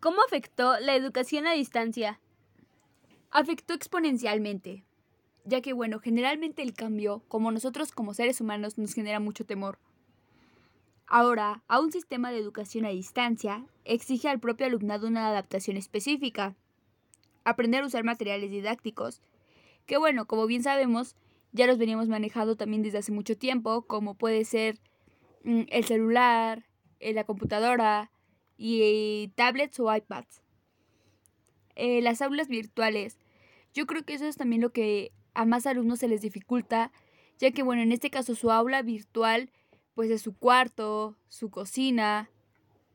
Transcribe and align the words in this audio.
¿Cómo 0.00 0.22
afectó 0.24 0.78
la 0.78 0.94
educación 0.94 1.48
a 1.48 1.54
distancia? 1.54 2.20
Afectó 3.32 3.74
exponencialmente, 3.74 4.84
ya 5.44 5.60
que 5.60 5.72
bueno, 5.72 5.98
generalmente 5.98 6.62
el 6.62 6.72
cambio, 6.72 7.24
como 7.26 7.50
nosotros 7.50 7.90
como 7.90 8.14
seres 8.14 8.40
humanos, 8.40 8.78
nos 8.78 8.94
genera 8.94 9.18
mucho 9.18 9.44
temor. 9.44 9.80
Ahora, 11.08 11.64
a 11.66 11.80
un 11.80 11.90
sistema 11.90 12.30
de 12.30 12.38
educación 12.38 12.84
a 12.84 12.90
distancia 12.90 13.66
exige 13.84 14.28
al 14.28 14.38
propio 14.38 14.66
alumnado 14.66 15.08
una 15.08 15.26
adaptación 15.26 15.76
específica, 15.76 16.54
aprender 17.42 17.82
a 17.82 17.86
usar 17.86 18.04
materiales 18.04 18.52
didácticos, 18.52 19.20
que 19.86 19.96
bueno, 19.96 20.26
como 20.26 20.46
bien 20.46 20.62
sabemos, 20.62 21.16
ya 21.50 21.66
los 21.66 21.78
veníamos 21.78 22.06
manejando 22.06 22.54
también 22.54 22.82
desde 22.84 22.98
hace 22.98 23.10
mucho 23.10 23.36
tiempo, 23.36 23.82
como 23.82 24.14
puede 24.14 24.44
ser 24.44 24.78
mm, 25.42 25.62
el 25.70 25.84
celular, 25.84 26.66
eh, 27.00 27.12
la 27.14 27.24
computadora 27.24 28.12
y 28.58 29.28
tablets 29.36 29.80
o 29.80 29.94
iPads. 29.94 30.42
Eh, 31.76 32.02
las 32.02 32.20
aulas 32.20 32.48
virtuales. 32.48 33.16
Yo 33.72 33.86
creo 33.86 34.04
que 34.04 34.14
eso 34.14 34.26
es 34.26 34.36
también 34.36 34.60
lo 34.60 34.72
que 34.72 35.12
a 35.34 35.46
más 35.46 35.66
alumnos 35.66 36.00
se 36.00 36.08
les 36.08 36.20
dificulta, 36.20 36.92
ya 37.38 37.52
que 37.52 37.62
bueno, 37.62 37.82
en 37.82 37.92
este 37.92 38.10
caso 38.10 38.34
su 38.34 38.50
aula 38.50 38.82
virtual 38.82 39.50
pues 39.94 40.10
es 40.10 40.22
su 40.22 40.36
cuarto, 40.36 41.16
su 41.28 41.50
cocina, 41.50 42.30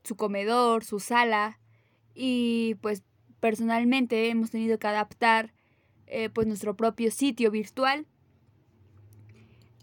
su 0.04 0.16
comedor, 0.16 0.84
su 0.84 1.00
sala 1.00 1.58
y 2.14 2.76
pues 2.82 3.02
personalmente 3.40 4.28
hemos 4.28 4.50
tenido 4.50 4.78
que 4.78 4.86
adaptar 4.86 5.52
eh, 6.06 6.28
pues 6.28 6.46
nuestro 6.46 6.76
propio 6.76 7.10
sitio 7.10 7.50
virtual 7.50 8.06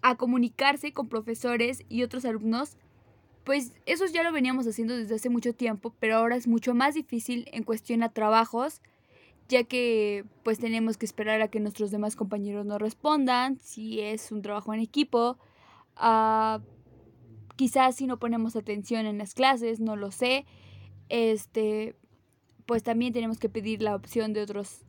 a 0.01 0.15
comunicarse 0.15 0.93
con 0.93 1.09
profesores 1.09 1.83
y 1.89 2.03
otros 2.03 2.25
alumnos, 2.25 2.77
pues 3.43 3.73
eso 3.85 4.05
ya 4.07 4.23
lo 4.23 4.31
veníamos 4.31 4.67
haciendo 4.67 4.95
desde 4.95 5.15
hace 5.15 5.29
mucho 5.29 5.53
tiempo, 5.53 5.93
pero 5.99 6.17
ahora 6.17 6.35
es 6.35 6.47
mucho 6.47 6.73
más 6.73 6.95
difícil 6.95 7.47
en 7.51 7.63
cuestión 7.63 8.03
a 8.03 8.09
trabajos, 8.09 8.81
ya 9.47 9.63
que 9.63 10.25
pues 10.43 10.59
tenemos 10.59 10.97
que 10.97 11.05
esperar 11.05 11.41
a 11.41 11.49
que 11.49 11.59
nuestros 11.59 11.91
demás 11.91 12.15
compañeros 12.15 12.65
nos 12.65 12.79
respondan, 12.79 13.57
si 13.59 13.99
es 13.99 14.31
un 14.31 14.41
trabajo 14.41 14.73
en 14.73 14.79
equipo, 14.79 15.37
uh, 15.97 16.61
quizás 17.55 17.95
si 17.95 18.07
no 18.07 18.17
ponemos 18.17 18.55
atención 18.55 19.05
en 19.05 19.17
las 19.17 19.33
clases, 19.33 19.79
no 19.79 19.95
lo 19.95 20.11
sé, 20.11 20.45
este, 21.09 21.95
pues 22.65 22.83
también 22.83 23.13
tenemos 23.13 23.39
que 23.39 23.49
pedir 23.49 23.81
la 23.81 23.95
opción 23.95 24.33
de 24.33 24.41
otros 24.41 24.85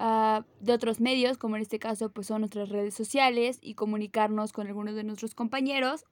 Ah, 0.00 0.44
de 0.60 0.72
otros 0.72 1.00
medios, 1.00 1.38
como 1.38 1.56
en 1.56 1.62
este 1.62 1.80
caso 1.80 2.08
pues 2.10 2.28
son 2.28 2.42
nuestras 2.42 2.68
redes 2.68 2.94
sociales 2.94 3.58
y 3.60 3.74
comunicarnos 3.74 4.52
con 4.52 4.68
algunos 4.68 4.94
de 4.94 5.02
nuestros 5.02 5.34
compañeros. 5.34 6.04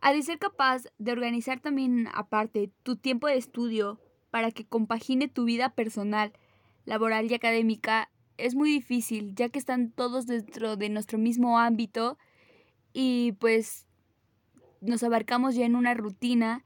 Ha 0.00 0.12
de 0.12 0.22
ser 0.22 0.38
capaz 0.38 0.84
de 0.98 1.12
organizar 1.12 1.60
también 1.60 2.08
aparte 2.14 2.70
tu 2.82 2.96
tiempo 2.96 3.26
de 3.26 3.36
estudio 3.36 4.00
para 4.30 4.50
que 4.50 4.64
compagine 4.64 5.28
tu 5.28 5.44
vida 5.44 5.74
personal, 5.74 6.32
laboral 6.84 7.30
y 7.30 7.34
académica 7.34 8.10
es 8.38 8.54
muy 8.54 8.70
difícil, 8.70 9.34
ya 9.34 9.48
que 9.48 9.58
están 9.58 9.90
todos 9.90 10.26
dentro 10.26 10.76
de 10.76 10.88
nuestro 10.88 11.18
mismo 11.18 11.58
ámbito 11.58 12.18
y 12.92 13.32
pues 13.32 13.86
nos 14.80 15.02
abarcamos 15.02 15.54
ya 15.54 15.66
en 15.66 15.76
una 15.76 15.94
rutina 15.94 16.64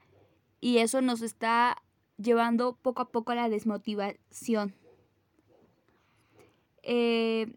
y 0.61 0.77
eso 0.77 1.01
nos 1.01 1.21
está 1.21 1.77
llevando 2.17 2.77
poco 2.81 3.01
a 3.01 3.09
poco 3.09 3.33
a 3.33 3.35
la 3.35 3.49
desmotivación. 3.49 4.73
Eh, 6.83 7.53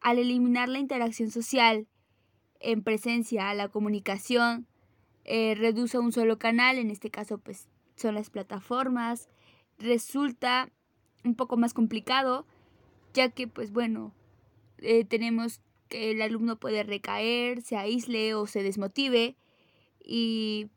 al 0.00 0.18
eliminar 0.18 0.68
la 0.68 0.78
interacción 0.78 1.30
social 1.30 1.86
en 2.60 2.82
presencia, 2.82 3.52
la 3.54 3.68
comunicación 3.68 4.66
eh, 5.30 5.54
reduce 5.54 5.98
a 5.98 6.00
un 6.00 6.10
solo 6.10 6.38
canal, 6.38 6.78
en 6.78 6.90
este 6.90 7.10
caso 7.10 7.36
pues 7.36 7.68
son 7.96 8.14
las 8.14 8.30
plataformas, 8.30 9.28
resulta 9.78 10.70
un 11.22 11.34
poco 11.34 11.58
más 11.58 11.74
complicado, 11.74 12.46
ya 13.12 13.28
que 13.28 13.46
pues 13.46 13.70
bueno, 13.70 14.14
eh, 14.78 15.04
tenemos 15.04 15.60
que 15.90 16.12
el 16.12 16.22
alumno 16.22 16.58
puede 16.58 16.82
recaer, 16.82 17.60
se 17.60 17.76
aísle 17.76 18.34
o 18.34 18.46
se 18.46 18.62
desmotive 18.62 19.36
y 20.02 20.70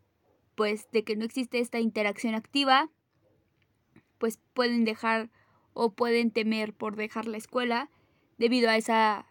pues 0.56 0.92
de 0.92 1.06
que 1.06 1.16
no 1.16 1.24
existe 1.24 1.60
esta 1.60 1.80
interacción 1.80 2.36
activa, 2.36 2.90
pues 4.18 4.38
pueden 4.54 4.84
dejar 4.84 5.30
o 5.74 5.94
pueden 5.94 6.30
temer 6.30 6.74
por 6.74 6.98
dejar 6.98 7.26
la 7.26 7.38
escuela 7.38 7.90
debido 8.38 8.70
a 8.70 8.76
esa 8.76 9.26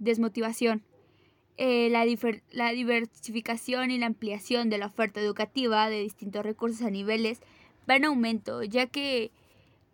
desmotivación. 0.00 0.82
Eh, 1.62 1.90
la, 1.90 2.06
la 2.52 2.72
diversificación 2.72 3.90
y 3.90 3.98
la 3.98 4.06
ampliación 4.06 4.70
de 4.70 4.78
la 4.78 4.86
oferta 4.86 5.20
educativa 5.20 5.90
de 5.90 6.00
distintos 6.00 6.42
recursos 6.42 6.80
a 6.80 6.90
niveles 6.90 7.42
va 7.88 7.96
en 7.96 8.06
aumento, 8.06 8.62
ya 8.62 8.86
que 8.86 9.30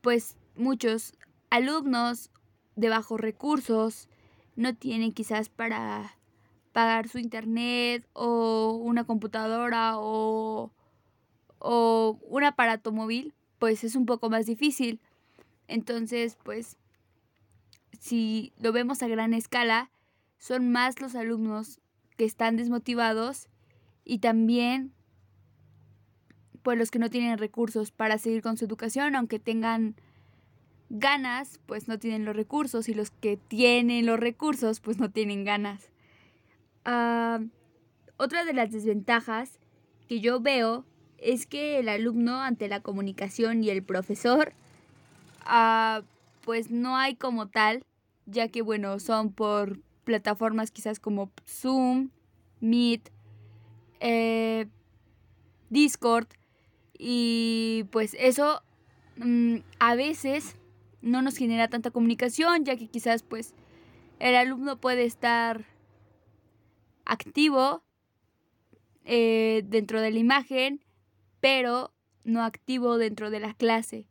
pues 0.01 0.37
muchos 0.55 1.15
alumnos 1.51 2.31
de 2.77 2.89
bajos 2.89 3.21
recursos 3.21 4.09
no 4.55 4.77
tienen 4.77 5.11
quizás 5.11 5.49
para 5.49 6.17
pagar 6.73 7.09
su 7.09 7.19
internet 7.19 8.07
o 8.13 8.79
una 8.81 9.03
computadora 9.03 9.99
o, 9.99 10.71
o 11.59 12.17
un 12.29 12.45
aparato 12.45 12.93
móvil 12.93 13.35
pues 13.59 13.83
es 13.83 13.97
un 13.97 14.07
poco 14.07 14.31
más 14.31 14.47
difícil. 14.47 15.01
Entonces, 15.67 16.39
pues, 16.45 16.77
si 17.99 18.53
lo 18.61 18.71
vemos 18.71 19.03
a 19.03 19.09
gran 19.09 19.35
escala, 19.35 19.91
son 20.39 20.71
más 20.71 21.01
los 21.01 21.15
alumnos 21.15 21.81
que 22.17 22.25
están 22.25 22.57
desmotivados 22.57 23.49
y 24.05 24.19
también 24.19 24.93
pues 26.63 26.79
los 26.79 26.91
que 26.91 26.99
no 26.99 27.11
tienen 27.11 27.39
recursos 27.39 27.93
para 27.93 28.19
seguir 28.19 28.43
con 28.43 28.57
su 28.57 28.65
educación, 28.65 29.15
aunque 29.15 29.39
tengan 29.39 29.95
ganas, 30.91 31.61
pues 31.67 31.87
no 31.87 31.99
tienen 31.99 32.25
los 32.25 32.35
recursos 32.35 32.89
y 32.89 32.95
los 32.95 33.11
que 33.11 33.37
tienen 33.37 34.07
los 34.07 34.19
recursos, 34.19 34.81
pues 34.81 34.99
no 34.99 35.11
tienen 35.11 35.45
ganas. 35.45 35.89
Ah, 36.85 37.41
otra 38.17 38.45
de 38.45 38.53
las 38.53 38.73
desventajas 38.73 39.59
que 40.09 40.21
yo 40.21 40.41
veo 40.41 40.85
es 41.19 41.47
que 41.47 41.79
el 41.79 41.89
alumno 41.89 42.41
ante 42.43 42.69
la 42.69 42.81
comunicación 42.81 43.63
y 43.63 43.71
el 43.71 43.83
profesor, 43.83 44.53
ah, 45.45 46.03
pues 46.45 46.71
no 46.71 46.97
hay 46.97 47.15
como 47.15 47.49
tal, 47.49 47.85
ya 48.27 48.49
que 48.49 48.63
bueno, 48.63 48.99
son 48.99 49.33
por 49.33 49.79
plataformas 50.07 50.71
quizás 50.71 50.99
como 50.99 51.31
Zoom, 51.47 52.09
Meet, 52.61 53.11
eh, 54.01 54.67
Discord, 55.69 56.29
y 56.99 57.85
pues 57.91 58.17
eso 58.19 58.63
mm, 59.19 59.57
a 59.79 59.95
veces 59.97 60.57
no 61.03 61.21
nos 61.21 61.37
genera 61.37 61.69
tanta 61.69 61.91
comunicación, 61.91 62.65
ya 62.65 62.77
que 62.77 62.89
quizás 62.89 63.23
pues 63.23 63.53
el 64.19 64.35
alumno 64.35 64.81
puede 64.81 65.05
estar 65.05 65.67
activo 67.05 67.83
eh, 69.05 69.63
dentro 69.67 70.01
de 70.01 70.11
la 70.11 70.19
imagen 70.19 70.81
pero 71.41 71.93
no 72.25 72.43
activo 72.43 72.99
dentro 72.99 73.31
de 73.31 73.41
la 73.41 73.55
clase. 73.55 74.09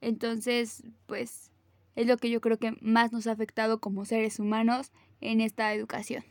Entonces, 0.00 0.82
pues 1.06 1.50
es 1.94 2.06
lo 2.06 2.16
que 2.16 2.30
yo 2.30 2.40
creo 2.40 2.58
que 2.58 2.74
más 2.80 3.12
nos 3.12 3.26
ha 3.26 3.32
afectado 3.32 3.78
como 3.78 4.04
seres 4.04 4.38
humanos 4.38 4.90
en 5.22 5.40
esta 5.40 5.72
educación. 5.72 6.24